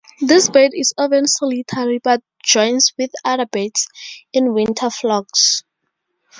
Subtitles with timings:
[0.19, 3.87] This bird is often solitary, but joins with other birds
[4.33, 5.63] in winter flocks.